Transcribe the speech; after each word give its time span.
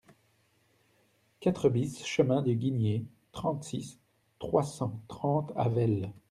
quatre 1.41 1.69
BIS 1.69 2.03
chemin 2.05 2.41
du 2.41 2.55
Guignier, 2.55 3.05
trente-six, 3.33 3.99
trois 4.39 4.63
cent 4.63 4.99
trente 5.07 5.51
à 5.55 5.69
Velles 5.69 6.11